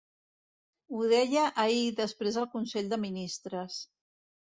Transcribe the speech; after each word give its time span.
Ho 0.93 1.03
deia 1.11 1.45
ahir 1.65 1.85
després 2.01 2.41
del 2.43 2.51
consell 2.57 2.93
de 2.97 3.03
ministres. 3.09 3.83